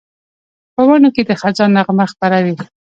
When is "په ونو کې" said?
0.75-1.21